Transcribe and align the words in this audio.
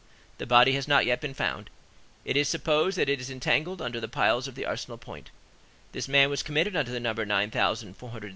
The 0.39 0.47
body 0.47 0.71
has 0.71 0.87
not 0.87 1.05
yet 1.05 1.21
been 1.21 1.35
found; 1.35 1.69
it 2.25 2.35
is 2.35 2.49
supposed 2.49 2.97
that 2.97 3.07
it 3.07 3.21
is 3.21 3.29
entangled 3.29 3.81
among 3.81 3.91
the 4.01 4.07
piles 4.07 4.47
of 4.47 4.55
the 4.55 4.65
Arsenal 4.65 4.97
point: 4.97 5.29
this 5.91 6.07
man 6.07 6.27
was 6.31 6.41
committed 6.41 6.75
under 6.75 6.91
the 6.91 6.99
number 6.99 7.23
9,430, 7.23 7.27
and 7.29 7.53
his 7.53 7.85
name 7.85 7.91
was 7.91 7.99
Jean 7.99 8.09
Valjean." 8.09 8.29